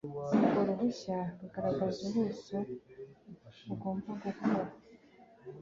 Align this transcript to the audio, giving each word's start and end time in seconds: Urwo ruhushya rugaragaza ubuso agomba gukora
Urwo 0.35 0.59
ruhushya 0.67 1.17
rugaragaza 1.39 1.99
ubuso 2.07 2.57
agomba 3.73 4.09
gukora 4.23 4.65